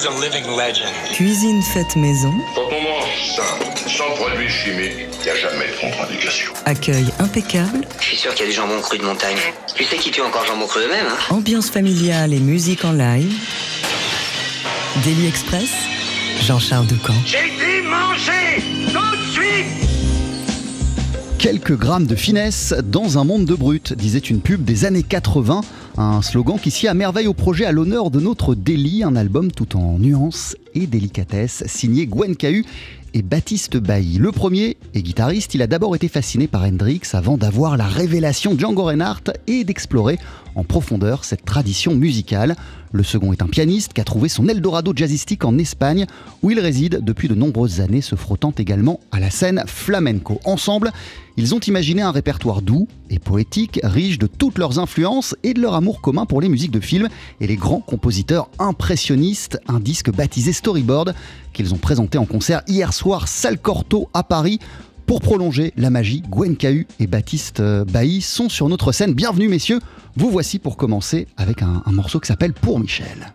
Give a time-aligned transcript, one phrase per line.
[0.00, 0.92] guy's a living legend.
[1.12, 2.32] Cuisine faite maison.
[2.54, 3.42] Quand on mange ça,
[3.88, 6.52] sans produits chimiques, il n'y a jamais de contre-indication.
[6.64, 7.86] Accueil impeccable.
[8.00, 9.36] Je suis sûr qu'il y a du jambon cru de montagne.
[9.74, 13.32] Tu sais qui tue encore jambon cru eux-mêmes, hein Ambiance familiale et musique en live.
[15.04, 15.70] Daily Express.
[16.42, 17.14] Jean-Charles Ducamp.
[17.26, 18.62] J'ai dit manger
[18.92, 19.90] tout de suite
[21.38, 25.62] Quelques grammes de finesse dans un monde de brut, disait une pub des années 80.
[25.96, 29.50] Un slogan qui s'y à merveille au projet à l'honneur de notre Daily, un album
[29.50, 32.64] tout en nuances et délicatesse, signé Gwen Cahu
[33.12, 34.18] et Baptiste Bailly.
[34.18, 38.56] Le premier est guitariste, il a d'abord été fasciné par Hendrix avant d'avoir la révélation
[38.56, 40.18] Django Reinhardt et d'explorer
[40.54, 42.56] en profondeur cette tradition musicale.
[42.92, 46.06] Le second est un pianiste qui a trouvé son Eldorado jazzistique en Espagne,
[46.42, 50.40] où il réside depuis de nombreuses années, se frottant également à la scène flamenco.
[50.44, 50.92] Ensemble,
[51.36, 55.60] ils ont imaginé un répertoire doux et poétique, riche de toutes leurs influences et de
[55.60, 57.08] leur amour commun pour les musiques de films
[57.40, 61.14] et les grands compositeurs impressionnistes, un disque baptisé Storyboard
[61.54, 64.58] qu'ils ont présenté en concert hier soir, salle Corto à Paris.
[65.06, 69.14] Pour prolonger la magie, Gwen Cahu et Baptiste Bailly sont sur notre scène.
[69.14, 69.80] Bienvenue messieurs,
[70.16, 73.32] vous voici pour commencer avec un morceau qui s'appelle Pour Michel.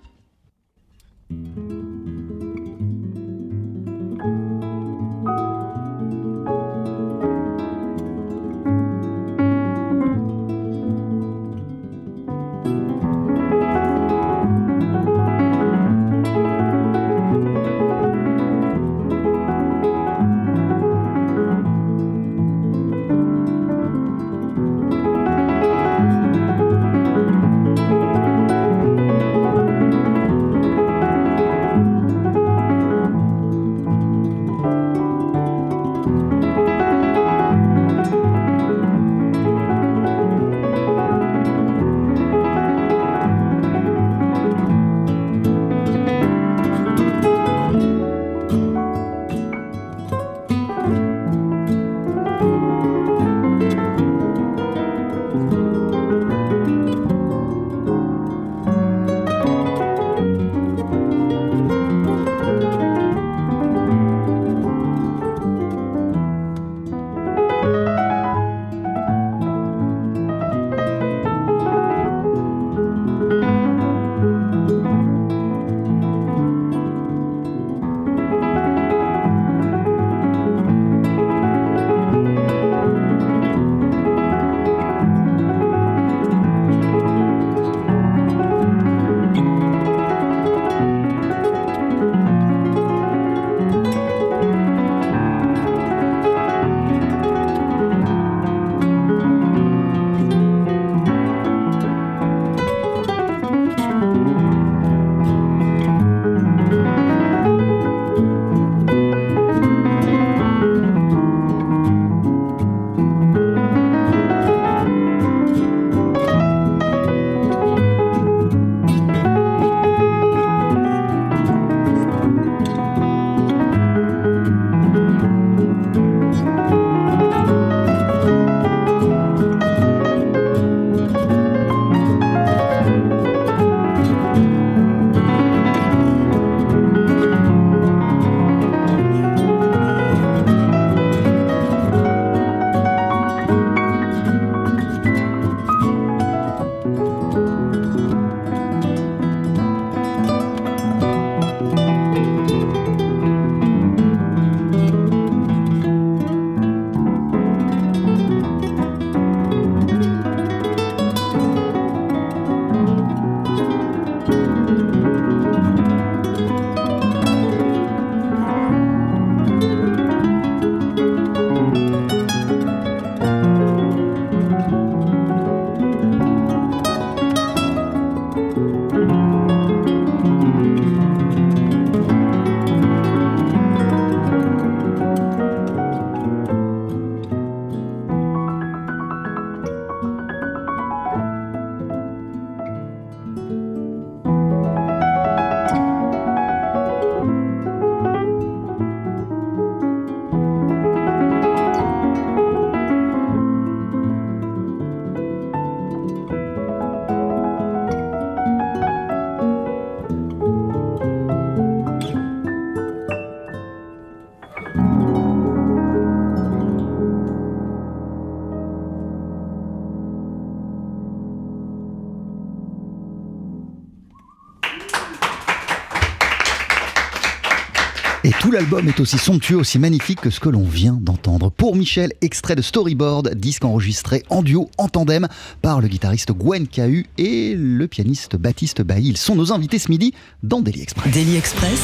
[228.76, 231.50] Est aussi somptueux, aussi magnifique que ce que l'on vient d'entendre.
[231.50, 235.28] Pour Michel, extrait de Storyboard, disque enregistré en duo, en tandem,
[235.62, 239.10] par le guitariste Gwen Cahu et le pianiste Baptiste Bailly.
[239.10, 240.14] Ils sont nos invités ce midi
[240.44, 241.14] dans Daily Express.
[241.14, 241.82] Daily Express.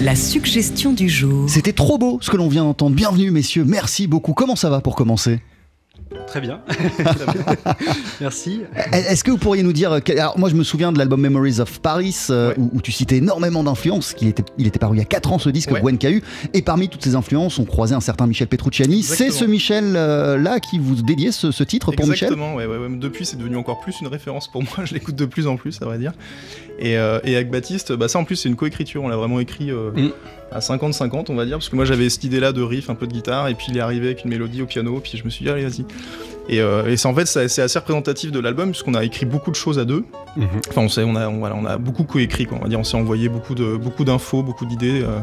[0.00, 1.48] La suggestion du jour.
[1.48, 2.96] C'était trop beau ce que l'on vient d'entendre.
[2.96, 4.32] Bienvenue messieurs, merci beaucoup.
[4.32, 5.40] Comment ça va pour commencer?
[6.26, 6.60] Très bien.
[8.20, 8.62] Merci.
[8.92, 9.92] Est-ce que vous pourriez nous dire.
[10.08, 13.16] Alors, moi, je me souviens de l'album Memories of Paris, euh, où, où tu citais
[13.16, 14.14] énormément d'influences.
[14.20, 15.80] Il était, il était paru il y a 4 ans, ce disque, Ouais.
[15.80, 16.22] Gwen Cahu.
[16.54, 19.02] Et parmi toutes ces influences, on croisait un certain Michel Petrucciani.
[19.02, 22.28] C'est ce Michel-là qui vous dédiait ce, ce titre pour Michel?
[22.32, 22.66] Exactement, ouais.
[22.96, 24.70] Depuis, c'est devenu encore plus une référence pour moi.
[24.84, 26.12] Je l'écoute de plus en plus, à vrai dire.
[26.78, 29.02] Et, euh, et avec Baptiste, bah, ça en plus, c'est une coécriture.
[29.02, 30.10] On l'a vraiment écrit euh, Mm.
[30.52, 31.56] À 50-50, on va dire.
[31.56, 33.48] Parce que moi, j'avais cette idée-là de riff, un peu de guitare.
[33.48, 35.00] Et puis, il est arrivé avec une mélodie au piano.
[35.00, 35.84] Puis, je me suis dit, allez, vas-y.
[36.48, 39.50] Et, euh, et c'est en fait, c'est assez représentatif de l'album, puisqu'on a écrit beaucoup
[39.50, 40.04] de choses à deux.
[40.36, 40.46] Mhm.
[40.68, 42.58] Enfin, on, sait, on, a, on, voilà, on a beaucoup coécrit, quoi.
[42.60, 45.18] On va dire, on s'est envoyé beaucoup de beaucoup d'infos, beaucoup d'idées, euh,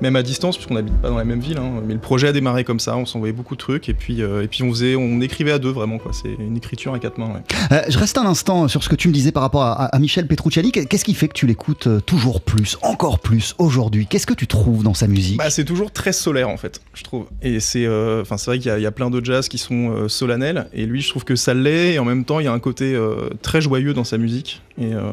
[0.00, 1.58] même à distance, puisqu'on n'habite pas dans la même ville.
[1.58, 1.82] hein.
[1.86, 4.42] Mais le projet a démarré comme ça, on s'envoyait beaucoup de trucs, et puis, euh,
[4.42, 6.12] et puis on faisait, on écrivait à deux, vraiment, quoi.
[6.12, 7.32] C'est une écriture à quatre mains.
[7.32, 7.42] ouais.
[7.72, 9.86] Euh, Je reste un instant sur ce que tu me disais par rapport à, à-
[9.86, 10.70] à Michel Petrucciani.
[10.70, 14.06] Qu'est-ce qui fait que tu l'écoutes toujours plus, encore plus aujourd'hui?
[14.06, 15.38] Qu'est-ce que tu trouves dans sa musique?
[15.38, 17.26] Bah, c'est toujours très solaire en fait, je trouve.
[17.42, 19.48] Et c'est, euh, enfin, c'est vrai qu'il y, a- il y a plein de jazz
[19.48, 21.94] qui sont euh, solennels, et lui, je trouve que ça l'est.
[21.94, 24.62] Et en même temps, il y a un côté euh, très joyeux dans sa musique,
[24.78, 25.12] et, euh,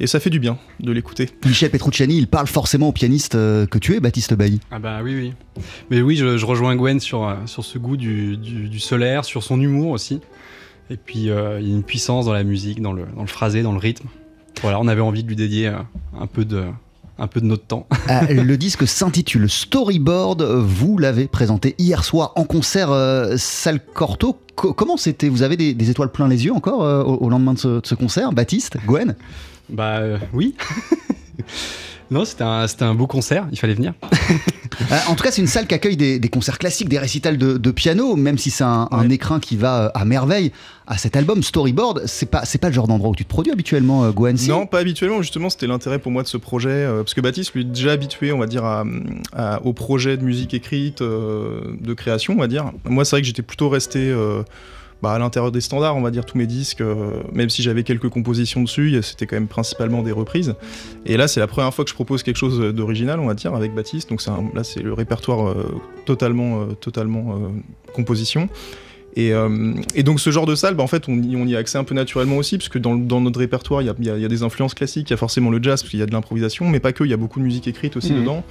[0.00, 1.28] et ça fait du bien de l'écouter.
[1.44, 4.60] Michel Petrucciani, il parle forcément au pianiste euh, que tu es, Baptiste Bailly.
[4.70, 5.62] Ah bah oui, oui.
[5.90, 9.42] Mais oui, je, je rejoins Gwen sur, sur ce goût du, du, du solaire, sur
[9.42, 10.20] son humour aussi.
[10.90, 13.28] Et puis, euh, il y a une puissance dans la musique, dans le, dans le
[13.28, 14.08] phrasé, dans le rythme.
[14.62, 15.76] Voilà, on avait envie de lui dédier euh,
[16.18, 16.64] un peu de,
[17.18, 17.86] un peu de notre temps.
[18.10, 20.42] Euh, le disque s'intitule Storyboard.
[20.42, 24.38] Vous l'avez présenté hier soir en concert euh, salle Corto.
[24.54, 25.28] Co- comment c'était?
[25.28, 27.68] Vous avez des, des étoiles plein les yeux encore euh, au, au lendemain de ce,
[27.80, 28.32] de ce concert?
[28.32, 28.76] Baptiste?
[28.86, 29.14] Gwen?
[29.68, 30.54] Bah euh, oui.
[32.10, 33.94] non, c'était un, c'était un beau concert, il fallait venir.
[34.92, 37.36] Euh, En tout cas, c'est une salle qui accueille des, des concerts classiques, des récitals
[37.36, 39.14] de, de piano, même si c'est un, un Ouais.
[39.14, 40.52] écrin qui va euh, à merveille
[40.86, 42.02] à cet album Storyboard.
[42.06, 44.66] C'est pas, c'est pas le genre d'endroit où tu te produis habituellement, euh, Gwen Non,
[44.66, 45.20] pas habituellement.
[45.20, 47.90] Justement, c'était l'intérêt pour moi de ce projet, euh, parce que Baptiste, lui, est déjà
[47.92, 48.84] habitué, on va dire, à,
[49.32, 52.70] à- au projet de musique écrite, euh, de création, on va dire.
[52.84, 54.42] Moi, c'est vrai que j'étais plutôt resté euh,
[55.02, 57.84] bah, à l'intérieur des standards, on va dire, tous mes disques, euh, même si j'avais
[57.84, 60.54] quelques compositions dessus, c'était quand même principalement des reprises.
[61.06, 63.54] Et là, c'est la première fois que je propose quelque chose d'original, on va dire,
[63.54, 64.10] avec Baptiste.
[64.10, 64.24] Donc
[64.54, 67.38] là, c'est le répertoire euh, totalement, euh, totalement
[67.94, 68.48] composition.
[69.16, 71.56] Et, euh, et donc ce genre de salle, bah, en fait, on y, on y
[71.56, 74.16] a accès un peu naturellement aussi, parce que dans, dans notre répertoire, il y a,
[74.18, 76.06] y y des influences classiques, il y a forcément le jazz, parce qu'il y a
[76.06, 78.20] de l'improvisation, mais pas que, il y a beaucoup de musique écrite aussi Mhm.
[78.20, 78.44] dedans.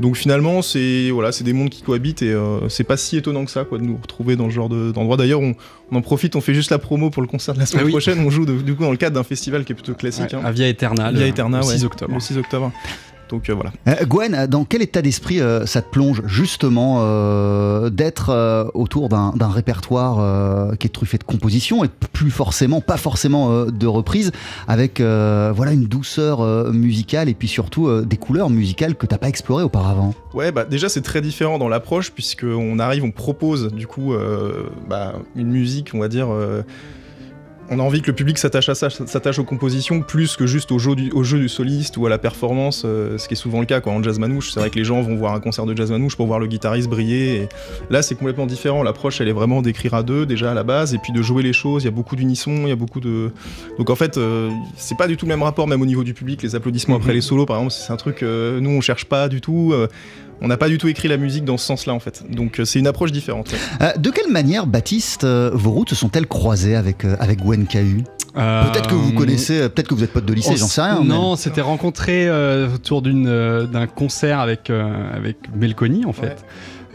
[0.00, 3.44] Donc finalement, c'est voilà, c'est des mondes qui cohabitent et euh, c'est pas si étonnant
[3.44, 5.16] que ça, quoi, de nous retrouver dans ce genre de- d'endroit.
[5.16, 5.54] D'ailleurs, on,
[5.92, 7.86] on en profite, on fait juste la promo pour le concert de la semaine Ah
[7.86, 7.92] oui.
[7.92, 8.18] prochaine.
[8.18, 10.34] On joue de- du coup dans le cadre d'un festival qui est plutôt classique, Ouais,
[10.34, 12.12] hein, à Via Eterna, Via Eterna, le ouais, 6 octobre.
[12.12, 12.72] le 6 octobre.
[13.28, 13.72] Donc euh, voilà.
[13.88, 19.08] Euh, Gwen, dans quel état d'esprit euh, ça te plonge justement euh, d'être euh, autour
[19.08, 23.86] d'un répertoire euh, qui est truffé de compositions et plus forcément, pas forcément euh, de
[23.86, 24.30] reprises,
[24.68, 29.06] avec euh, voilà une douceur euh, musicale et puis surtout euh, des couleurs musicales que
[29.06, 30.14] t'as pas explorées auparavant?
[30.34, 34.12] Ouais, bah déjà c'est très différent dans l'approche puisque on arrive, on propose du coup
[34.12, 36.32] euh, bah, une musique, on va dire.
[36.32, 36.62] euh,
[37.70, 40.70] on a envie que le public s'attache à ça, s'attache aux compositions plus que juste
[40.72, 43.36] au jeu du, au jeu du soliste ou à la performance, euh, ce qui est
[43.36, 44.52] souvent le cas quoi, en jazz manouche.
[44.52, 46.46] C'est vrai que les gens vont voir un concert de jazz manouche pour voir le
[46.46, 47.36] guitariste briller.
[47.36, 47.48] Et
[47.90, 48.82] là, c'est complètement différent.
[48.82, 51.42] L'approche, elle est vraiment d'écrire à deux déjà à la base et puis de jouer
[51.42, 51.82] les choses.
[51.82, 53.30] Il y a beaucoup d'unisson, il y a beaucoup de.
[53.78, 56.14] Donc en fait, euh, c'est pas du tout le même rapport, même au niveau du
[56.14, 56.42] public.
[56.42, 58.22] Les applaudissements après les solos, par exemple, c'est un truc.
[58.22, 59.72] euh, nous, on cherche pas du tout.
[60.40, 62.24] On n'a pas du tout écrit la musique dans ce sens-là en fait.
[62.30, 63.52] Donc euh, c'est une approche différente.
[63.52, 63.58] ouais.
[63.82, 67.66] Euh, de quelle manière, Baptiste, euh, vos routes se sont-elles croisées avec, euh, avec Gwen
[67.66, 70.82] Cahu Peut-être que vous connaissez, euh, peut-être que vous êtes potes de lycée, j'en sais
[70.82, 71.04] rien.
[71.04, 76.12] Non, on s'était rencontrés euh, autour d'une, euh, d'un concert avec, euh, avec Melconi, en
[76.12, 76.22] fait.
[76.26, 76.36] Ouais.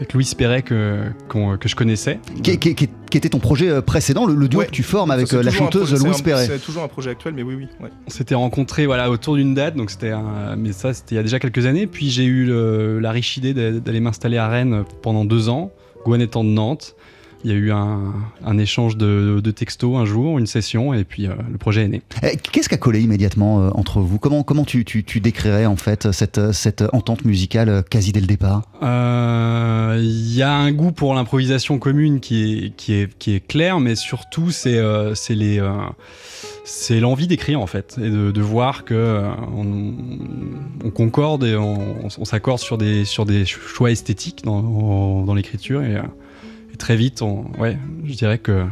[0.00, 2.18] Avec Louis Perret que, que je connaissais.
[2.42, 4.66] Qui, qui- qui- qui était ton projet euh, précédent, le, le duo Ouais.
[4.66, 6.46] que tu formes avec euh, la chanteuse Louise Perret.
[6.46, 7.66] C'est toujours un projet actuel, mais oui, oui.
[7.80, 7.90] ouais.
[8.06, 11.18] On s'était rencontrés voilà, autour d'une date, donc c'était un- mais ça c'était il y
[11.18, 11.86] a déjà quelques années.
[11.86, 15.70] Puis j'ai eu le- la riche idée d'a- d'aller m'installer à Rennes pendant deux ans,
[16.06, 16.94] Gwen étant de Nantes.
[17.42, 18.12] Il y a eu un,
[18.44, 21.88] un échange de, de textos un jour, une session, et puis euh, le projet est
[21.88, 22.02] né.
[22.22, 24.18] Eh, Qu'est-ce qui a collé immédiatement euh, entre vous?
[24.18, 28.20] Comment, comment tu, tu- tu décrirais en fait cette, cette entente musicale euh, quasi dès
[28.20, 28.62] le départ?
[28.82, 33.40] Euh, Il y a un goût pour l'improvisation commune qui est, qui est, qui est
[33.46, 34.78] clair, mais surtout c'est
[35.30, 35.62] les
[36.64, 39.94] c'est l'envie d'écrire en fait et de, de voir que euh, on,
[40.84, 45.82] on concorde et on, on s'accorde sur des sur des choix esthétiques dans, dans l'écriture
[45.82, 45.96] et
[46.80, 48.66] très vite on, ouais je dirais que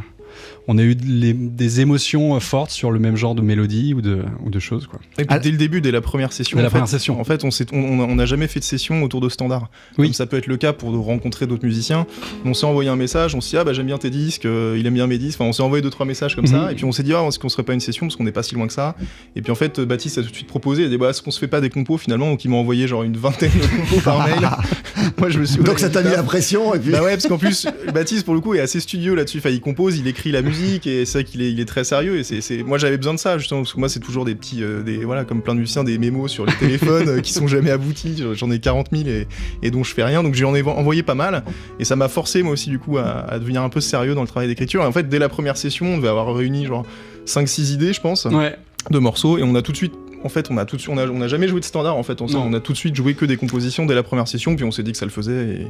[0.71, 4.01] on a eu les- des émotions euh, fortes sur le même genre de mélodie ou
[4.01, 4.85] de, ou de choses.
[4.87, 4.99] Quoi.
[5.17, 5.39] Et puis, Ah.
[5.39, 7.19] dès le début, dès la première session, Dès la en fait, première session.
[7.19, 9.69] en fait, on n'a jamais fait de session autour de standards.
[9.97, 10.07] Oui.
[10.07, 12.05] Comme ça peut être le cas pour rencontrer d'autres musiciens.
[12.45, 14.77] On s'est envoyé un message, on s'est dit ah bah j'aime bien tes disques, euh,
[14.79, 15.41] il aime bien mes disques.
[15.41, 16.71] Enfin, on s'est envoyé deux trois messages comme ça, Mhm.
[16.71, 18.31] et puis on s'est dit ah est-ce qu'on serait pas une session parce qu'on n'est
[18.31, 18.95] pas si loin que ça?
[19.35, 21.21] Et puis en fait, Baptiste a tout de suite proposé, il a dit bah est-ce
[21.21, 22.29] qu'on se fait pas des compos finalement?
[22.29, 24.47] Donc il m'a envoyé genre une vingtaine de compos par mail.
[25.17, 26.91] Moi je me suis Donc ça t'a mis la pression et puis.
[26.91, 29.39] bah ouais, parce qu'en plus, Baptiste, pour le coup, est assez studieux là-dessus.
[29.39, 31.83] Enfin, il compose, il écrit la musique, et c'est vrai qu'il est, il est très
[31.83, 32.17] sérieux.
[32.17, 34.35] Et c'est, c'est- moi, j'avais besoin de ça, justement, parce que moi, c'est toujours des
[34.35, 37.33] petits, euh, des, voilà, comme plein de musiciens, des mémos sur les téléphones euh, qui
[37.33, 38.23] sont jamais aboutis.
[38.33, 39.27] J'en ai 40 000 et,
[39.63, 40.23] et dont je fais rien.
[40.23, 41.43] Donc, j'en ai envoyé pas mal.
[41.79, 44.21] Et ça m'a forcé, moi aussi, du coup, à, à devenir un peu sérieux dans
[44.21, 44.83] le travail d'écriture.
[44.83, 46.85] Et en fait, dès la première session, on devait avoir réuni genre
[47.25, 48.55] 5-6 idées, je pense, Ouais.
[48.89, 49.37] de morceaux.
[49.37, 49.93] Et on a tout de suite.
[50.23, 51.95] En fait, on a tout de suite, on a, on a jamais joué de standard
[51.95, 52.21] en fait.
[52.21, 54.71] On a tout de suite joué que des compositions dès la première session, puis on
[54.71, 55.67] s'est dit que ça le faisait, et,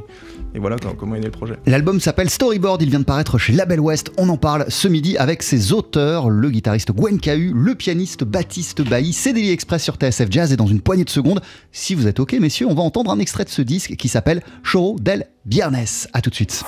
[0.56, 1.54] et voilà comment- comment est né le projet.
[1.66, 4.10] L'album s'appelle Storyboard, il vient de paraître chez Label West.
[4.18, 8.82] On en parle ce midi avec ses auteurs, le guitariste Gwen Cahu, le pianiste Baptiste
[8.82, 9.12] Bailly.
[9.12, 11.40] C'est Daily Express sur TSF Jazz et dans une poignée de secondes,
[11.70, 14.42] si vous êtes ok messieurs, on va entendre un extrait de ce disque qui s'appelle
[14.64, 15.84] Choro del Viernes.
[16.12, 16.64] A tout de suite.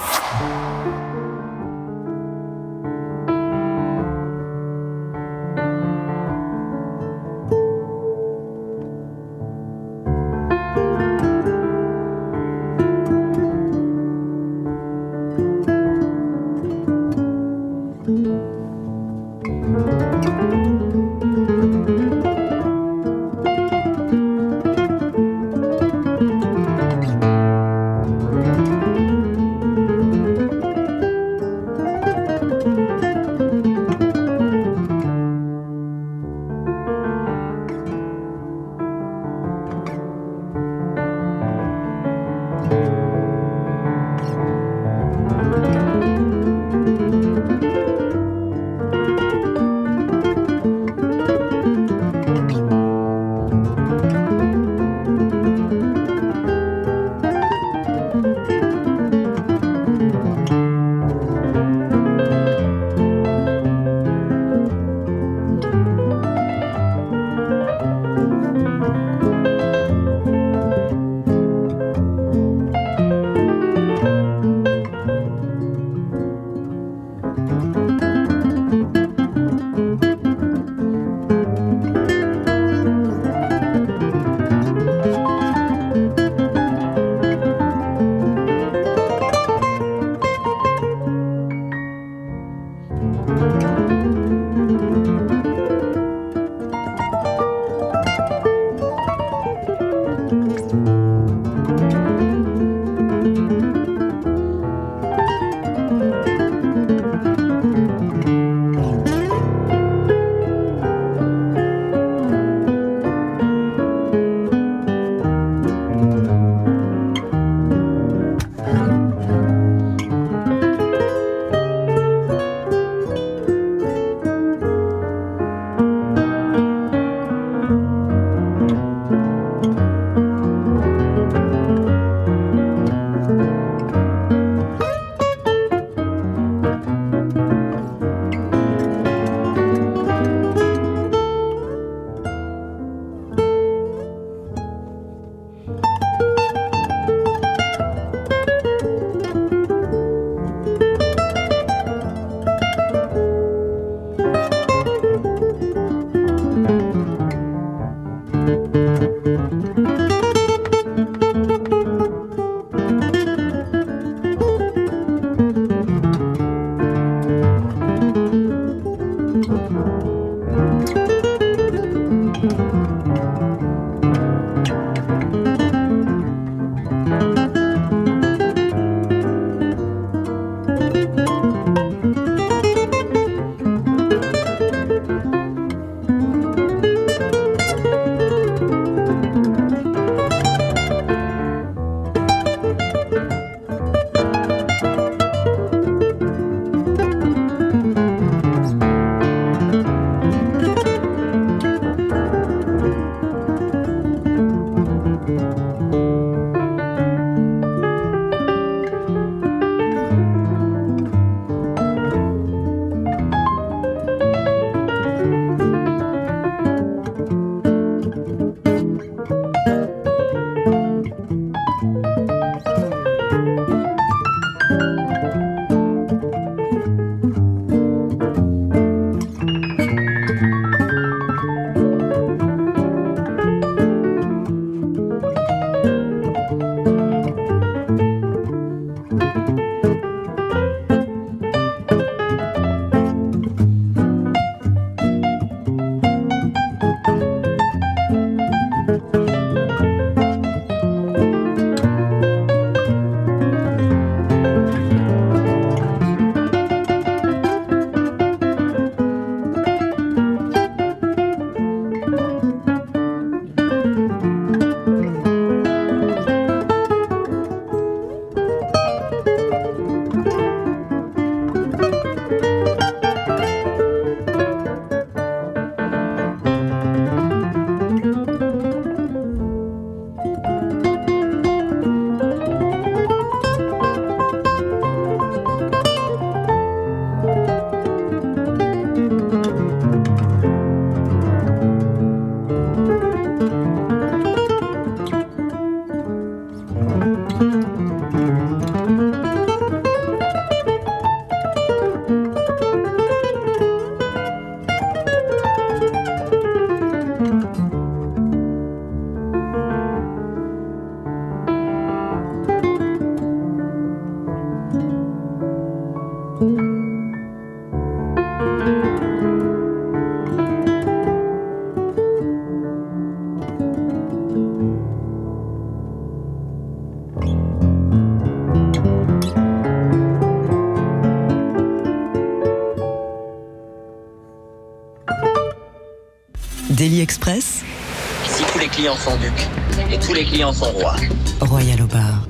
[340.05, 340.97] Tous les clients sont rois.
[341.41, 342.22] Royal au bar.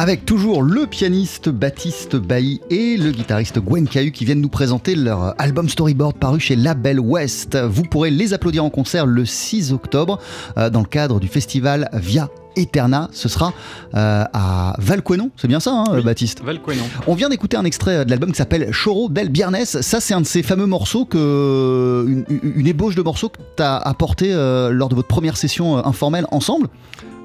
[0.00, 4.94] Avec toujours le pianiste Baptiste Bailly et le guitariste Gwen Cahu qui viennent nous présenter
[4.94, 7.58] leur album Storyboard paru chez Label West.
[7.68, 10.18] Vous pourrez les applaudir en concert le 6 octobre
[10.56, 13.10] euh, dans le cadre du festival Via Eterna.
[13.12, 13.52] Ce sera
[13.94, 16.02] euh, à Valquenon, c'est bien ça, hein, Oui.
[16.02, 16.42] Baptiste?
[16.42, 16.84] Valquenon.
[17.06, 19.66] On vient d'écouter un extrait de l'album qui s'appelle Choro del Biernes.
[19.66, 22.06] Ça, c'est un de ces fameux morceaux que.
[22.08, 22.24] une,
[22.56, 25.82] une ébauche de morceaux que tu as apporté euh, lors de votre première session euh,
[25.84, 26.68] informelle ensemble.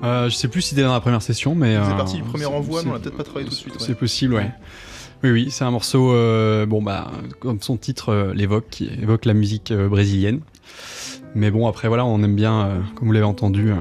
[0.06, 1.76] Euh, je sais plus si c'était dans la première session, mais.
[1.76, 3.74] C'est euh, parti du premier envoi, mais on l'a peut-être pas travaillé tout de suite.
[3.74, 3.82] ouais.
[3.86, 4.52] C'est possible, ouais.
[5.24, 9.26] Oui, oui, c'est un morceau, euh, bon, bah, comme son titre euh, l'évoque, qui évoque
[9.26, 10.42] la musique brésilienne.
[11.34, 13.72] Mais bon, après, voilà, on aime bien, comme vous l'avez entendu,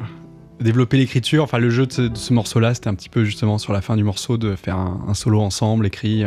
[0.61, 1.45] développer l'écriture.
[1.45, 4.03] Enfin, le jeu de ce, morceau-là, c'était un petit peu justement sur la fin du
[4.03, 6.25] morceau de faire un, un solo ensemble, écrit.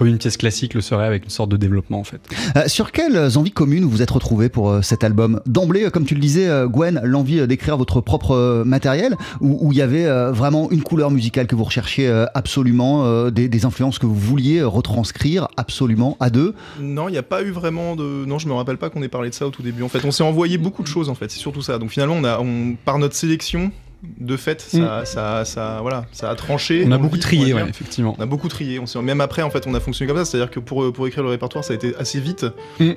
[0.00, 2.22] Comme une pièce classique le serait avec une sorte de développement en fait.
[2.56, 5.42] Euh, sur quelles envies communes vous êtes retrouvés pour euh, cet album?
[5.44, 9.72] D'emblée, euh, comme tu le disais, euh, Gwen, l'envie d'écrire votre propre matériel, ou où
[9.72, 13.50] il y avait euh, vraiment une couleur musicale que vous recherchiez euh, absolument, euh, des,
[13.50, 16.54] des influences que vous vouliez retranscrire absolument à deux?
[16.80, 18.24] Non, il n'y a pas eu vraiment de.
[18.24, 19.82] Non, je me rappelle pas qu'on ait parlé de ça au tout début.
[19.82, 21.78] En fait, on s'est envoyé beaucoup de choses, en fait, c'est surtout ça.
[21.78, 23.70] Donc finalement, on a, on, par notre sélection,
[24.02, 26.84] de fait, ça, ça, ça, voilà, ça a tranché.
[26.84, 26.88] Mm.
[26.88, 28.14] On a beaucoup trié, ouais, effectivement.
[28.18, 28.78] On a beaucoup trié.
[28.78, 30.24] On s'est- même après, en fait, on a fonctionné comme ça.
[30.30, 32.46] C'est-à-dire que pour, pour écrire le répertoire, ça a été assez vite.
[32.78, 32.90] Mm.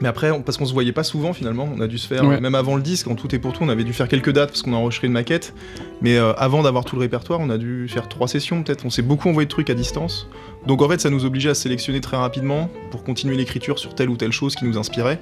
[0.00, 2.22] Mais après, on- parce qu'on se voyait pas souvent finalement, on a dû se faire,
[2.24, 2.40] Ouais.
[2.40, 4.50] même avant le disque, en tout et pour tout, on avait dû faire quelques dates
[4.50, 5.54] parce qu'on a enregistré une maquette.
[6.02, 8.84] Mais euh, avant d'avoir tout le répertoire, on a dû faire trois sessions peut-être.
[8.84, 10.28] On s'est beaucoup envoyé de trucs à distance.
[10.68, 14.08] Donc en fait, ça nous obligeait à sélectionner très rapidement pour continuer l'écriture sur telle
[14.10, 15.18] ou telle chose qui nous inspirait.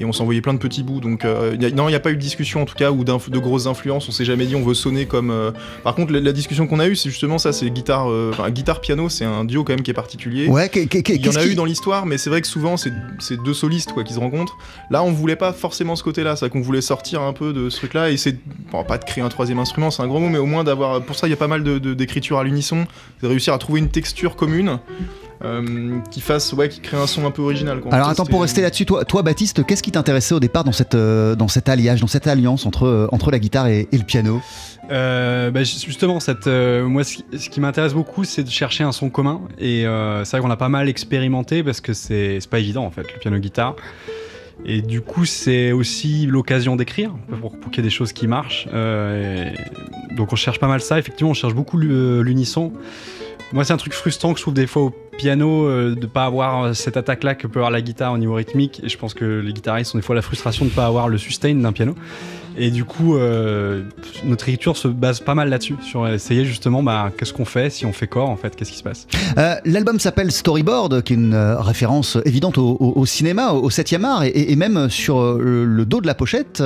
[0.00, 1.00] Et on s'envoyait plein de petits bouts.
[1.00, 2.90] Donc euh, y a- non, il n'y a pas eu de discussion en tout cas
[2.90, 4.08] ou de grosses influences.
[4.08, 5.30] On s'est jamais dit on veut sonner comme.
[5.30, 5.50] euh,
[5.84, 7.52] Par contre, la, la discussion qu'on a eue, c'est justement ça.
[7.52, 10.46] C'est guitare, euh, enfin, guitare piano, c'est un duo quand même qui est particulier.
[10.48, 10.68] Ouais,
[11.16, 12.92] Il y en a eu dans l'histoire, mais c'est vrai que souvent c'est
[13.44, 14.56] deux solistes quoi qui se rencontrent.
[14.90, 17.76] Là, on voulait pas forcément ce côté-là, c'est qu'on voulait sortir un peu de ce
[17.76, 18.36] truc-là et c'est
[18.72, 21.02] bon, pas de créer un troisième instrument, c'est un grand mot, mais au moins d'avoir.
[21.02, 22.86] Pour ça, il y a pas mal de de- d'écriture à l'unisson,
[23.22, 24.78] de réussir à trouver une texture commune
[25.44, 27.80] euh, qui fasse, ouais, qui crée un son un peu original.
[27.80, 27.92] quoi.
[27.94, 30.94] Alors attends, pour rester là-dessus, toi, toi Baptiste, qu'est-ce qui t'intéressait au départ dans, cette,
[30.94, 34.04] euh, dans cet alliage, dans cette alliance entre, euh, entre la guitare et, et le
[34.04, 34.40] piano?
[34.90, 38.82] Euh, bah, justement, cette, euh, moi, ce qui, ce qui m'intéresse beaucoup, c'est de chercher
[38.84, 39.40] un son commun.
[39.58, 42.84] Et euh, c'est vrai qu'on a pas mal expérimenté parce que c'est c'est pas évident
[42.84, 43.76] en fait, le piano-guitare.
[44.66, 48.26] Et du coup, c'est aussi l'occasion d'écrire pour, pour qu'il y ait des choses qui
[48.26, 48.68] marchent.
[48.74, 49.50] Euh,
[50.10, 50.98] et donc, on cherche pas mal ça.
[50.98, 52.72] Effectivement, on cherche beaucoup l'u- l'unisson.
[53.52, 56.24] Moi, c'est un truc frustrant que je trouve des fois au piano euh, de pas
[56.24, 58.80] avoir euh, cette attaque-là que peut avoir la guitare au niveau rythmique.
[58.82, 61.18] Et je pense que les guitaristes ont des fois la frustration de pas avoir le
[61.18, 61.94] sustain d'un piano.
[62.56, 63.82] Et du coup, euh,
[64.24, 67.86] notre écriture se base pas mal là-dessus, sur essayer justement, bah, qu'est-ce qu'on fait, si
[67.86, 69.06] on fait corps en fait, qu'est-ce qui se passe.
[69.38, 74.24] Euh, L'album s'appelle Storyboard, qui est une euh, référence évidente au, cinéma, au 7e art,
[74.24, 76.62] et, même sur le, dos de la pochette,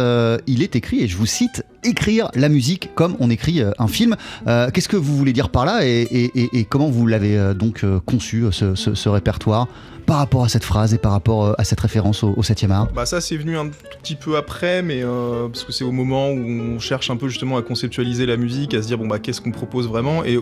[0.47, 4.17] il est écrit, et je vous cite, écrire la musique comme on écrit un film.
[4.47, 9.69] Qu'est-ce que vous voulez dire par là, et, comment vous l'avez donc conçu, ce répertoire,
[10.07, 12.71] par rapport à cette phrase et par rapport euh, à cette référence au, au 7e
[12.71, 13.69] art Bah ça c'est venu un
[14.03, 17.29] petit peu après, mais euh, parce que c'est au moment où on cherche un peu
[17.29, 20.39] justement à conceptualiser la musique, à se dire bon bah qu'est-ce qu'on propose vraiment, et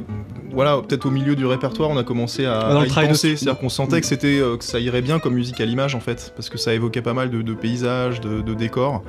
[0.53, 3.09] voilà peut-être au milieu du répertoire on a commencé à, Dans le à y travail
[3.09, 5.65] de- penser, c'est-à-dire qu'on sentait que c'était euh, que ça irait bien comme musique à
[5.65, 9.03] l'image en fait, parce que ça évoquait pas mal de, de paysages, de, de décors.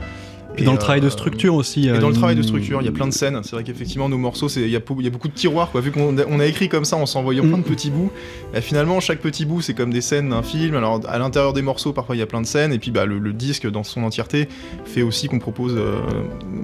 [0.54, 1.88] Puis Et, dans le travail de euh, structure aussi.
[1.88, 3.40] Et euh, dans le travail de structure, il y a plein de scènes.
[3.44, 5.72] C'est vrai qu'effectivement, nos morceaux, il y, a y beaucoup de tiroirs.
[5.72, 5.82] Quoi.
[5.82, 7.64] Vu qu'on a, on a écrit comme ça en s'envoyant plein de Mm.
[7.64, 8.12] petits bouts,
[8.54, 10.76] bah, finalement, chaque petit bout, c'est comme des scènes d'un film.
[10.76, 12.72] Alors, à l'intérieur des morceaux, parfois, il y a plein de scènes.
[12.74, 14.48] Et puis, bah, le, le disque, dans son entièreté,
[14.86, 16.00] fait aussi qu'on propose euh,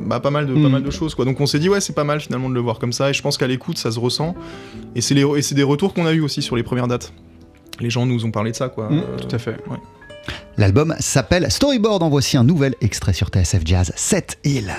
[0.05, 0.71] bah, pas, mal de, pas Mm.
[0.71, 1.15] mal de choses.
[1.15, 1.25] Quoi.
[1.25, 3.09] Donc, on s'est dit, ouais, c'est pas mal finalement de le voir comme ça.
[3.09, 4.35] Et je pense qu'à l'écoute, ça se ressent.
[4.95, 7.11] Et c'est des retours qu'on a eu aussi sur les premières dates.
[7.79, 8.89] Les gens nous ont parlé de ça, quoi.
[8.89, 9.57] Mm, Euh, tout à fait.
[9.69, 9.77] ouais.
[10.57, 14.73] L'album s'appelle Storyboard, en voici un nouvel extrait sur TSF Jazz, 7 îles.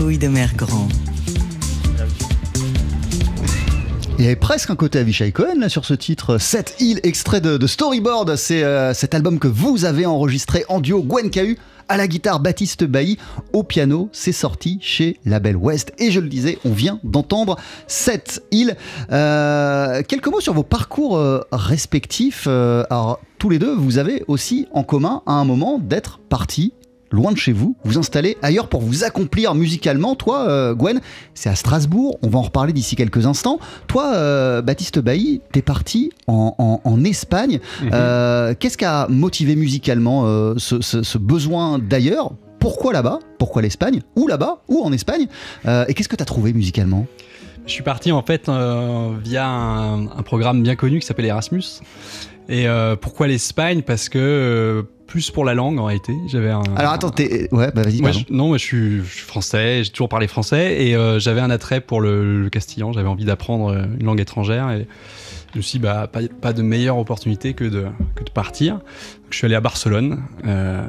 [0.00, 0.88] De Mère Grand.
[4.18, 6.38] Il y avait presque un côté Avishai Cohen là sur ce titre.
[6.38, 11.00] Cette île, extrait de, Storyboard, c'est euh, cet album que vous avez enregistré en duo
[11.00, 13.18] Gwen Cahu à la guitare Baptiste Bailly,
[13.52, 15.92] au piano, c'est sorti chez Label West.
[15.98, 18.76] Et je le disais, on vient d'entendre cette île.
[19.12, 22.48] Euh, quelques mots sur vos parcours euh, respectifs.
[22.48, 26.72] Alors, tous les deux, vous avez aussi en commun à un moment d'être partis
[27.14, 30.14] loin de chez vous, vous installer ailleurs pour vous accomplir musicalement.
[30.14, 31.00] Toi, euh, Gwen,
[31.34, 33.58] c'est à Strasbourg, on va en reparler d'ici quelques instants.
[33.86, 37.60] Toi, euh, Baptiste Bailly, t'es parti en, en- en Espagne.
[37.92, 40.24] Euh, Qu'est-ce qui a motivé musicalement
[40.58, 42.32] ce, ce- ce besoin d'ailleurs?
[42.58, 43.20] Pourquoi là-bas?
[43.38, 44.00] Pourquoi l'Espagne?
[44.16, 44.62] Ou là-bas?
[44.68, 45.26] Ou en Espagne?
[45.66, 47.06] Et qu'est-ce que t'as trouvé musicalement?
[47.66, 48.50] Je suis parti en fait
[49.24, 51.62] via un, un programme bien connu qui s'appelle Erasmus.
[52.48, 53.80] Et euh, pourquoi l'Espagne?
[53.82, 56.14] Parce que euh, plus pour la langue en réalité.
[56.28, 56.62] J'avais un.
[56.76, 57.48] Alors attends, t'es...
[57.52, 60.26] Ouais, bah vas-y, Moi, je- non, moi je suis, je suis français, j'ai toujours parlé
[60.26, 64.06] français et euh, j'avais un attrait pour le, le castillan, j'avais envie d'apprendre euh, une
[64.06, 64.86] langue étrangère et
[65.54, 68.74] je me suis dit, bah, pas, pas de meilleure opportunité que de, que de partir.
[68.74, 68.82] Donc,
[69.30, 70.84] je suis allé à Barcelone, euh,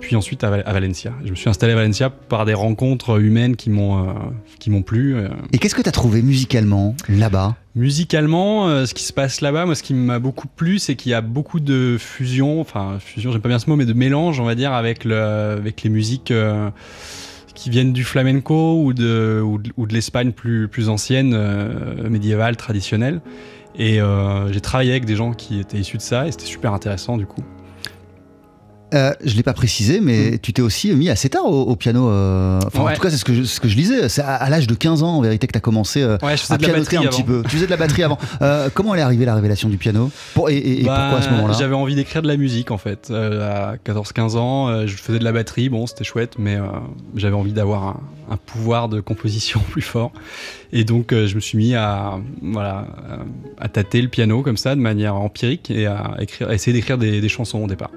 [0.00, 1.12] puis ensuite à, Val- à Valencia.
[1.24, 4.12] Je me suis installé à Valencia par des rencontres humaines qui m'ont euh,
[4.58, 5.16] qui m'ont plu.
[5.16, 5.28] euh.
[5.52, 7.56] Et qu'est-ce que t'as trouvé musicalement là-bas?
[7.74, 11.10] Musicalement, euh, ce qui se passe là-bas, moi, ce qui m'a beaucoup plu, c'est qu'il
[11.10, 14.38] y a beaucoup de fusion, enfin, fusion, j'aime pas bien ce mot, mais de mélange,
[14.38, 16.32] on va dire, avec, le, avec les musiques
[17.54, 23.20] qui viennent du flamenco ou de, ou de, l'Espagne plus, plus ancienne, euh, médiévale, traditionnelle.
[23.76, 26.72] Et euh, j'ai travaillé avec des gens qui étaient issus de ça, et c'était super
[26.72, 27.42] intéressant, du coup.
[28.92, 32.08] Euh, je l'ai pas précisé, mais tu t'es aussi mis assez tard au, au piano.
[32.10, 34.08] euh, Enfin, en tout cas, c'est ce que je, ce que je lisais.
[34.08, 36.36] C'est à, à l'âge de 15 ans, en vérité, que tu as commencé euh, Ouais,
[36.36, 37.42] je à de la pianoter un petit peu.
[37.42, 38.18] Tu faisais de la batterie avant.
[38.74, 40.12] Comment elle est arrivée la révélation du piano?
[40.34, 41.54] Pour- Et, et- et Bah, pourquoi à ce moment-là?
[41.58, 43.10] J'avais envie d'écrire de la musique en fait.
[43.10, 46.56] À 14-15 ans, je faisais de la batterie, bon c'était chouette, mais
[47.16, 50.12] j'avais envie d'avoir un, un pouvoir de composition plus fort.
[50.72, 52.86] Et donc euh, je me suis mis à, voilà,
[53.60, 56.98] à tâter le piano comme ça de manière empirique et à, écrire, à essayer d'écrire
[56.98, 57.90] des, des chansons au départ.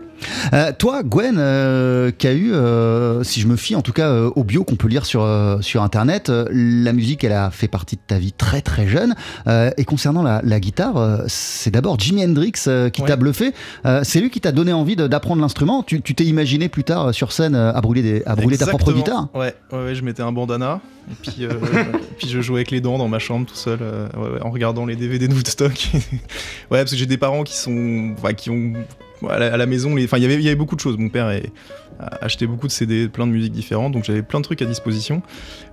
[0.53, 4.09] Euh, toi, Gwen, euh, qui a eu, euh, si je me fie en tout cas
[4.09, 7.51] euh, au bio qu'on peut lire sur, euh, sur Internet, euh, la musique, elle a
[7.51, 9.13] fait partie de ta vie très très jeune.
[9.47, 13.07] Euh, et concernant la, la guitare, euh, c'est d'abord Jimi Hendrix euh, qui Ouais.
[13.07, 13.53] t'a bluffé.
[13.85, 15.83] Euh, c'est lui qui t'a donné envie d'apprendre l'instrument.
[15.83, 18.57] Tu tu t'es imaginé plus tard euh, sur scène euh, à brûler, des, à brûler
[18.57, 21.49] ta propre guitare Ouais, ouais, ouais, je mettais un bandana et puis, euh,
[22.17, 24.49] puis je jouais avec les dents dans ma chambre tout seul euh, ouais, ouais, en
[24.49, 25.71] regardant les DVD de Woodstock.
[25.93, 26.09] ouais,
[26.69, 28.73] parce que j'ai des parents qui sont, enfin, qui ont
[29.29, 30.81] à la, à la maison, les- enfin, il y avait- il y avait beaucoup de
[30.81, 30.97] choses.
[30.97, 31.51] Mon père est-
[31.99, 34.65] a acheté beaucoup de CD, plein de musiques différentes, donc j'avais plein de trucs à
[34.65, 35.21] disposition.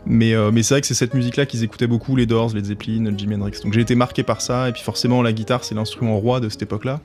[0.07, 2.65] Mais, euh, mais c'est vrai que c'est cette musique-là qu'ils écoutaient beaucoup, les Doors, les
[2.65, 3.59] Zeppelin, Jimi Hendrix.
[3.63, 6.49] Donc j'ai été marqué par ça, et puis forcément la guitare c'est l'instrument roi de
[6.49, 7.01] cette époque-là.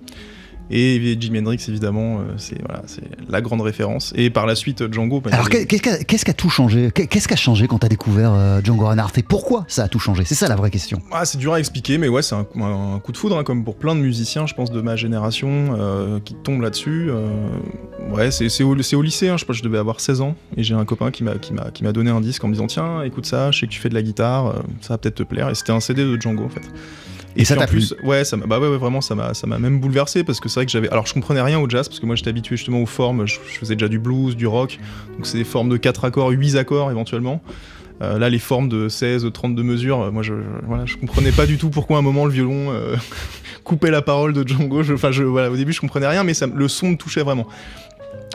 [0.71, 2.83] Et Jimi Hendrix évidemment, euh, c'est voilà,
[3.27, 4.13] la grande référence.
[4.15, 5.21] Et par la suite Django.
[5.31, 6.91] Alors qu'est-ce qui a- tout changé?
[6.93, 9.13] Qu'est- Qu'est-ce qui a changé quand t'as découvert euh, Django Reinhardt?
[9.17, 10.23] Et pourquoi ça a tout changé?
[10.25, 11.01] C'est ça la vraie question.
[11.11, 13.63] Ah, c'est dur à expliquer, mais ouais, c'est un, un coup de foudre, hein, comme
[13.63, 17.07] pour plein de musiciens, je pense, de ma génération, euh, qui tombent là-dessus.
[17.09, 17.27] euh,
[18.11, 20.75] ouais, c'est au, lycée, hein, je pense que je devais avoir 16 ans, et j'ai
[20.75, 23.65] un copain qui m'a donné un disque en me disant Tiens, écoute ça, je sais
[23.67, 25.49] que tu fais de la guitare, ça va peut-être te plaire.
[25.49, 26.61] Et c'était un CD de Django, en fait.
[27.35, 29.45] Et ça t'a plu plus, Ouais, ça m'a- bah ouais, ouais, vraiment, ça m'a ça
[29.47, 30.89] m'a même bouleversé, parce que c'est vrai que j'avais.
[30.89, 33.35] Alors, je comprenais rien au jazz, parce que moi, j'étais habitué justement aux formes, je,
[33.51, 34.79] je faisais déjà du blues, du rock,
[35.15, 37.41] donc c'est des formes de 4 accords, 8 accords éventuellement.
[38.01, 41.31] Euh, là, les formes de 16, 32 mesures, euh, moi, je, je- voilà, je comprenais
[41.33, 42.95] pas du tout pourquoi à un moment le violon euh,
[43.65, 44.81] coupait la parole de Django.
[44.93, 47.45] Enfin, je, voilà, au début, je comprenais rien, mais ça, le son me touchait vraiment.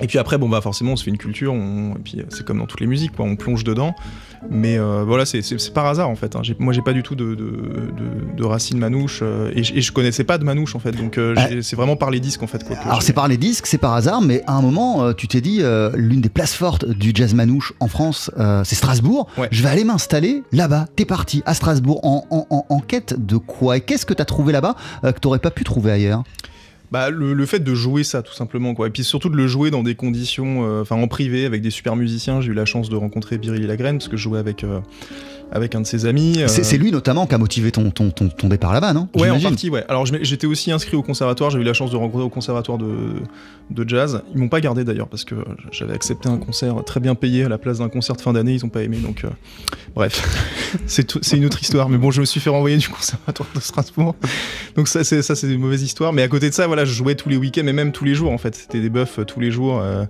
[0.02, 2.24] Et puis après, bon bah forcément, on se fait une culture, on- et puis euh,
[2.28, 3.94] c'est comme dans toutes les musiques, quoi, on plonge dedans.
[4.50, 6.34] Mais euh, voilà, c'est- par hasard en fait.
[6.36, 6.42] hein.
[6.58, 9.80] Moi, j'ai pas du tout de, de, de- de racines manouches, euh, et, je- et
[9.80, 10.92] je connaissais pas de manouche en fait.
[10.92, 12.64] Donc euh, j'ai- c'est vraiment par les disques en fait.
[12.64, 15.40] Quoi, Alors c'est par les disques, c'est par hasard, mais à un moment, tu t'es
[15.40, 15.62] dit,
[15.94, 18.30] l'une des places fortes du jazz manouche en France,
[18.64, 19.28] c'est Strasbourg.
[19.38, 19.48] Ouais.
[19.52, 20.86] Je vais aller m'installer là-bas.
[20.96, 23.76] T'es parti à Strasbourg en, en- en- en quête de quoi?
[23.76, 26.24] Et qu'est-ce que t'as trouvé là-bas que t'aurais pas pu trouver ailleurs?
[26.94, 28.86] Bah, le, fait de jouer ça, tout simplement, quoi.
[28.86, 31.70] Et puis surtout de le jouer dans des conditions, euh, enfin en privé, avec des
[31.70, 32.40] super musiciens.
[32.40, 34.78] J'ai eu la chance de rencontrer Biril Lagraine, parce que je jouais avec, euh,
[35.54, 36.42] avec un de ses amis.
[36.42, 39.08] euh, C'est c'est lui notamment qui a motivé ton, ton, ton, ton départ là-bas, non
[39.16, 39.84] Ouais, en partie, ouais.
[39.88, 42.86] Alors j'étais aussi inscrit au conservatoire, j'ai eu la chance de rencontrer au conservatoire de,
[43.70, 44.22] de jazz.
[44.34, 45.36] Ils m'ont pas gardé d'ailleurs, parce que
[45.70, 48.52] j'avais accepté un concert très bien payé à la place d'un concert de fin d'année,
[48.54, 49.28] ils ont pas aimé, donc euh,
[49.94, 50.22] bref.
[50.86, 54.16] c'est une autre histoire, mais bon, je me suis fait renvoyer du conservatoire de Strasbourg.
[54.76, 56.12] Donc ça, c'est ça, c'est une mauvaise histoire.
[56.12, 58.14] Mais à côté de ça, voilà, je jouais tous les week-ends, et même tous les
[58.14, 58.54] jours, en fait.
[58.56, 59.80] C'était des buffs euh, tous les jours.
[59.80, 60.04] euh,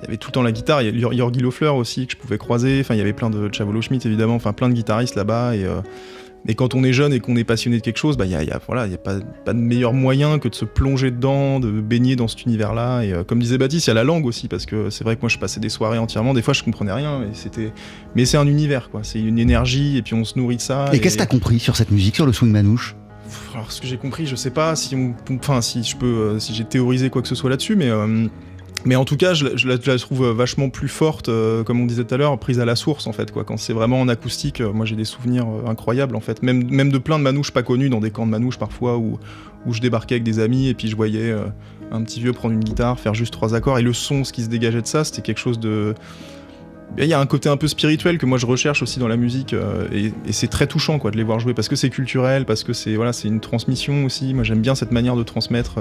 [0.00, 2.06] il y avait tout le temps la guitare, il y a Yor- Jorgi Lofleur aussi
[2.06, 4.68] que je pouvais croiser, enfin il y avait plein de Chavolo Schmidt évidemment, enfin plein
[4.68, 5.80] de guitaristes là-bas et, euh,
[6.46, 8.36] Et quand on est jeune et qu'on est passionné de quelque chose, bah, il n'y
[8.36, 11.10] a, y a, voilà, y a pas, pas, de meilleur moyen que de se plonger
[11.10, 13.02] dedans, de baigner dans cet univers-là.
[13.02, 15.16] Et euh, comme disait Baptiste, il y a la langue aussi, parce que c'est vrai
[15.16, 17.72] que moi je passais des soirées entièrement, des fois je comprenais rien, et c'était...
[18.14, 19.00] mais c'est un univers, quoi.
[19.02, 20.86] C'est une énergie, et puis on se nourrit de ça.
[20.92, 22.94] Et, qu'est-ce que tu as compris sur cette musique, sur le swing manouche?
[23.52, 26.38] Alors, ce que j'ai compris, je sais pas si on, enfin, si je peux, euh,
[26.38, 28.26] si j'ai théorisé quoi que ce soit là-dessus, mais euh,
[28.84, 32.14] mais en tout cas, je, la, trouve vachement plus forte, euh, comme on disait tout
[32.14, 33.32] à l'heure, prise à la source en fait.
[33.32, 36.42] Quand c'est vraiment en acoustique, euh, moi j'ai des souvenirs euh, incroyables en fait.
[36.42, 39.18] Même, de plein de manouches pas connues dans des camps de manouches parfois où,
[39.66, 41.34] où je débarquais avec des amis et puis je voyais
[41.90, 44.42] un petit vieux prendre une guitare, faire juste trois accords et le son, ce qui
[44.42, 45.94] se dégageait de ça, c'était quelque chose de.
[46.96, 49.18] Il y a un côté un peu spirituel que moi je recherche aussi dans la
[49.18, 49.54] musique
[49.92, 52.72] et, c'est très touchant quoi de les voir jouer parce que c'est culturel, parce que
[52.72, 54.32] c'est voilà, c'est une transmission aussi.
[54.32, 55.78] Moi j'aime bien cette manière de transmettre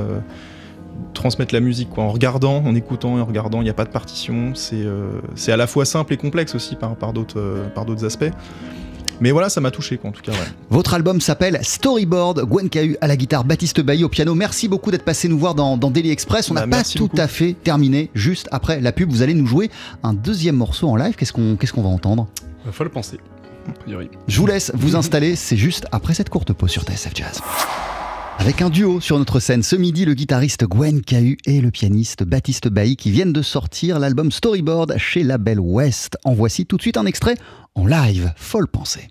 [1.13, 3.61] transmettre la musique quoi, en regardant, en écoutant et en regardant.
[3.61, 4.53] Il n'y a pas de partition.
[4.55, 7.85] C'est euh, c'est à la fois simple et complexe aussi par, par d'autres euh, par
[7.85, 8.31] d'autres aspects.
[9.19, 10.31] Mais voilà, ça m'a touché, quoi, en tout cas.
[10.69, 12.45] Votre album s'appelle Storyboard.
[12.45, 14.35] Gwen Cahu à la guitare, Baptiste Bailly au piano.
[14.35, 16.51] Merci beaucoup d'être passé nous voir dans, dans Daily Express.
[16.51, 18.11] On n'a bah, pas tout à fait terminé.
[18.13, 19.71] Juste après la pub, vous allez nous jouer
[20.03, 21.15] un deuxième morceau en live.
[21.15, 22.27] Qu'est-ce qu'on qu'est-ce qu'on va entendre?
[22.65, 23.17] Il faut le penser.
[24.27, 25.35] Je vous laisse vous installer.
[25.35, 27.41] C'est juste après cette courte pause sur TSF Jazz.
[28.39, 32.23] Avec un duo sur notre scène ce midi, le guitariste Gwen Cahu et le pianiste
[32.23, 36.17] Baptiste Bailly qui viennent de sortir l'album Storyboard chez Label West.
[36.23, 37.35] En voici tout de suite un extrait
[37.75, 39.09] en live, folle pensée.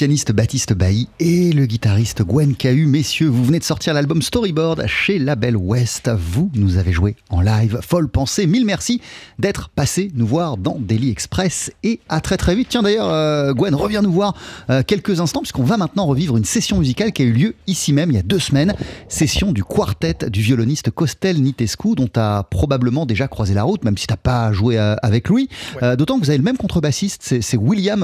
[0.00, 2.86] Pianiste Baptiste Bailly et le guitariste Gwen Cahu.
[2.86, 6.10] Messieurs, vous venez de sortir l'album Storyboard chez Label West.
[6.16, 7.80] Vous nous avez joué en live.
[7.82, 8.46] Folle pensée.
[8.46, 9.02] Mille merci
[9.38, 11.70] d'être passé nous voir dans Daily Express.
[11.82, 12.68] Et à très très vite.
[12.70, 14.34] Tiens d'ailleurs, euh, Gwen, reviens nous voir
[14.70, 17.92] euh, quelques instants puisqu'on va maintenant revivre une session musicale qui a eu lieu ici
[17.92, 18.74] même il y a deux semaines.
[19.10, 23.84] Session du quartet du violoniste Costel Nitescu dont tu as probablement déjà croisé la route,
[23.84, 25.50] même si tu pas joué euh, avec lui.
[25.98, 28.02] D'autant que vous avez le même contrebassiste, c'est William,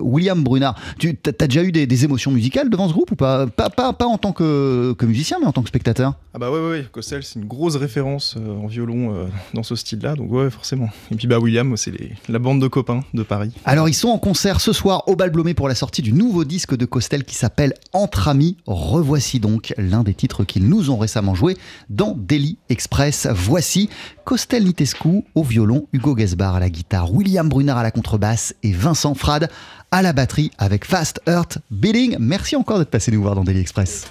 [0.00, 0.76] William Brunard.
[1.00, 3.46] Tu as déjà eu des, émotions musicales devant ce groupe ou pas?
[3.46, 6.50] Pas, pas, pas en tant que, que, musicien, mais en tant que spectateur Ah bah
[6.50, 6.86] ouais, ouais, ouais.
[6.90, 10.88] Cossel, c'est une grosse référence euh, en violon euh, dans ce style-là, donc ouais, forcément.
[11.10, 11.92] Et puis bah William, c'est
[12.28, 13.52] la bande de copains de Paris.
[13.64, 16.76] Alors ils sont en concert ce soir au Balblomé pour la sortie du nouveau disque
[16.76, 18.56] de Costel qui s'appelle Entre Amis.
[18.66, 21.56] Revoici donc l'un des titres qu'ils nous ont récemment joué
[21.90, 23.28] dans Daily Express.
[23.32, 23.88] Voici
[24.24, 28.72] Costel Nitescu au violon, Hugo Gesbar à la guitare, William Brunard à la contrebasse et
[28.72, 29.50] Vincent Frad
[29.92, 32.16] à la batterie avec Fast Earth Beating.
[32.18, 34.06] Merci encore d'être passé nous voir dans Daily Express.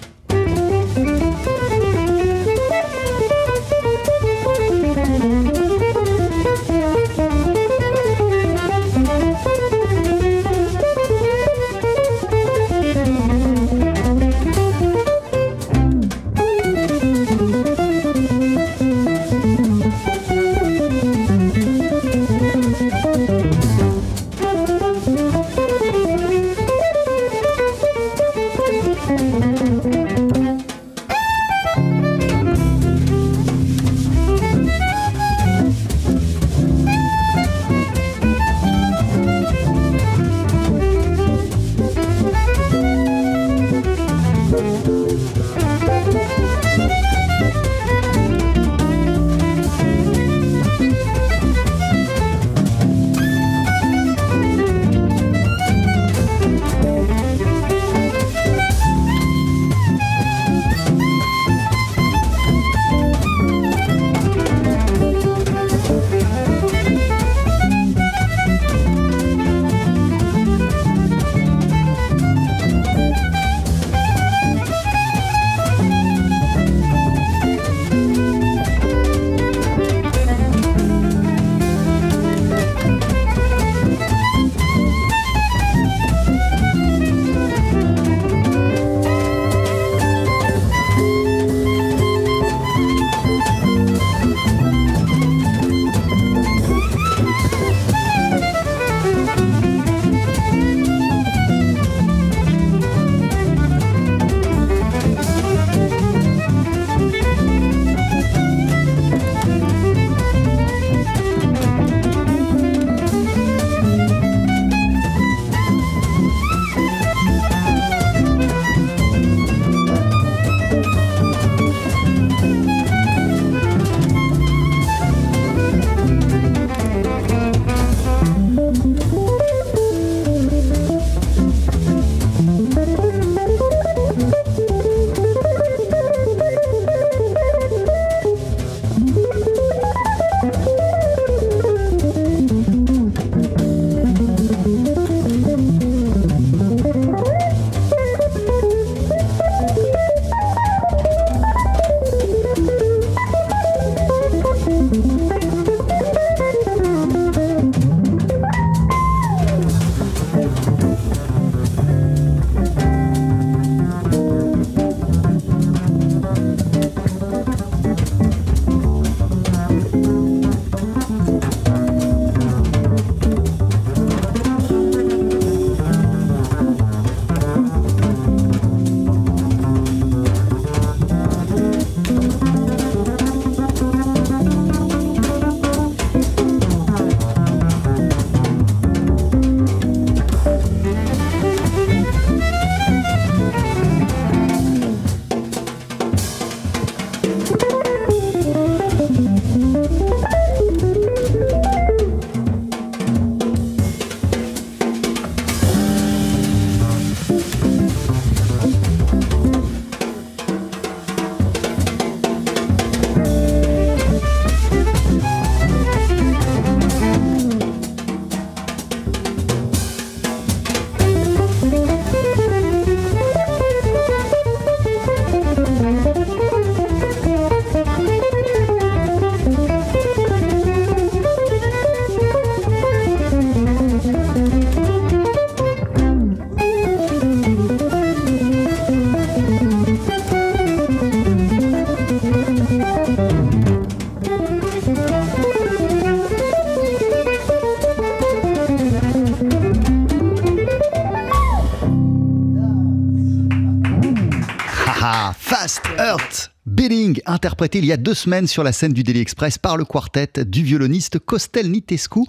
[257.74, 260.64] Il y a deux semaines sur la scène du Daily Express par le quartet du
[260.64, 262.20] violoniste Costel Nitescu,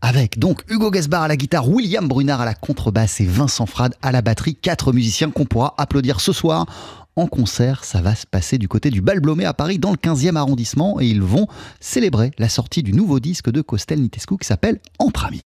[0.00, 3.94] avec donc Hugo Gasbar à la guitare, William Brunard à la contrebasse et Vincent Frade
[4.02, 4.56] à la batterie.
[4.56, 6.66] Quatre musiciens qu'on pourra applaudir ce soir
[7.14, 7.84] en concert.
[7.84, 11.06] Ça va se passer du côté du Bal à Paris, dans le 15e arrondissement, et
[11.06, 11.46] ils vont
[11.78, 15.38] célébrer la sortie du nouveau disque de Costel Nitescu qui s'appelle Entre Amis.